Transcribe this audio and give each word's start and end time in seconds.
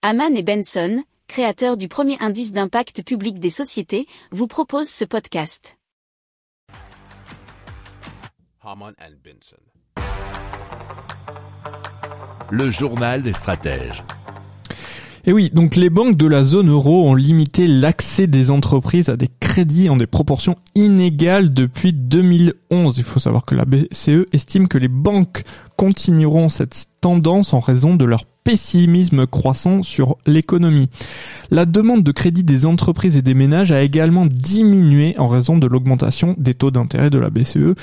Haman 0.00 0.36
et 0.36 0.44
Benson, 0.44 1.02
créateurs 1.26 1.76
du 1.76 1.88
premier 1.88 2.16
indice 2.20 2.52
d'impact 2.52 3.02
public 3.02 3.40
des 3.40 3.50
sociétés, 3.50 4.06
vous 4.30 4.46
proposent 4.46 4.88
ce 4.88 5.04
podcast. 5.04 5.76
Haman 8.62 8.94
and 9.00 9.16
Benson. 9.24 9.56
Le 12.48 12.70
journal 12.70 13.24
des 13.24 13.32
stratèges. 13.32 14.04
Et 15.24 15.32
oui, 15.32 15.50
donc 15.52 15.74
les 15.74 15.90
banques 15.90 16.16
de 16.16 16.26
la 16.26 16.44
zone 16.44 16.70
euro 16.70 17.08
ont 17.08 17.16
limité 17.16 17.66
l'accès 17.66 18.28
des 18.28 18.52
entreprises 18.52 19.08
à 19.08 19.16
des 19.16 19.28
crédits 19.40 19.90
en 19.90 19.96
des 19.96 20.06
proportions 20.06 20.54
inégales 20.76 21.52
depuis 21.52 21.92
2011. 21.92 22.98
Il 22.98 23.04
faut 23.04 23.18
savoir 23.18 23.44
que 23.44 23.56
la 23.56 23.64
BCE 23.64 24.26
estime 24.32 24.68
que 24.68 24.78
les 24.78 24.86
banques 24.86 25.42
continueront 25.78 26.48
cette 26.48 26.88
tendance 27.00 27.54
en 27.54 27.60
raison 27.60 27.94
de 27.94 28.04
leur 28.04 28.24
pessimisme 28.48 29.26
croissant 29.26 29.82
sur 29.82 30.16
l'économie. 30.26 30.88
La 31.50 31.66
demande 31.66 32.02
de 32.02 32.12
crédit 32.12 32.44
des 32.44 32.66
entreprises 32.66 33.16
et 33.16 33.22
des 33.22 33.34
ménages 33.34 33.72
a 33.72 33.82
également 33.82 34.26
diminué 34.26 35.14
en 35.18 35.28
raison 35.28 35.58
de 35.58 35.66
l'augmentation 35.66 36.34
des 36.38 36.54
taux 36.54 36.70
d'intérêt 36.70 37.10
de 37.10 37.18
la 37.18 37.30
BCE, 37.30 37.74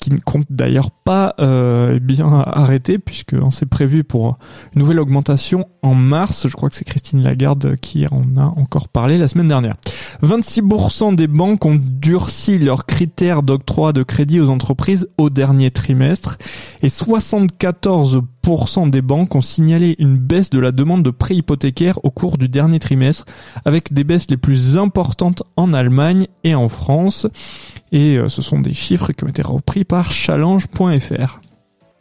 qui 0.00 0.10
ne 0.10 0.18
compte 0.18 0.46
d'ailleurs 0.50 0.90
pas 0.90 1.34
euh, 1.40 1.94
eh 1.96 2.00
bien 2.00 2.26
arrêter 2.26 2.98
puisque 2.98 3.36
c'est 3.50 3.68
prévu 3.68 4.04
pour 4.04 4.38
une 4.74 4.80
nouvelle 4.80 5.00
augmentation 5.00 5.66
en 5.82 5.94
mars. 5.94 6.48
Je 6.48 6.54
crois 6.54 6.68
que 6.68 6.76
c'est 6.76 6.84
Christine 6.84 7.22
Lagarde 7.22 7.76
qui 7.76 8.06
en 8.08 8.36
a 8.36 8.44
encore 8.56 8.88
parlé 8.88 9.18
la 9.18 9.28
semaine 9.28 9.48
dernière. 9.48 9.76
26% 10.22 11.14
des 11.14 11.28
banques 11.28 11.64
ont 11.64 11.80
durci 11.80 12.58
leurs 12.58 12.86
critères 12.86 13.42
d'octroi 13.42 13.92
de 13.92 14.02
crédit 14.02 14.40
aux 14.40 14.50
entreprises 14.50 15.08
au 15.16 15.30
dernier 15.30 15.70
trimestre 15.70 16.38
et 16.82 16.88
74% 16.88 18.90
des 18.90 19.02
banques 19.02 19.34
ont 19.34 19.40
signalé 19.40 19.96
une 19.98 20.16
baisse 20.16 20.50
de 20.50 20.58
la 20.58 20.72
demande 20.72 21.02
de 21.02 21.10
prêts 21.10 21.36
hypothécaires 21.36 21.98
au 22.04 22.10
cours 22.10 22.38
du 22.38 22.48
dernier 22.48 22.78
trimestre, 22.78 23.24
avec 23.64 23.92
des 23.92 24.04
baisses 24.04 24.30
les 24.30 24.36
plus 24.36 24.78
importantes 24.78 25.42
en 25.56 25.72
Allemagne 25.72 26.26
et 26.44 26.54
en 26.54 26.68
France. 26.68 27.26
Et 27.92 28.16
euh, 28.16 28.28
ce 28.28 28.42
sont 28.42 28.60
des 28.60 28.74
chiffres 28.74 29.12
qui 29.12 29.24
ont 29.24 29.28
été 29.28 29.42
repris 29.42 29.84
par 29.84 30.12
challenge.fr. 30.12 31.40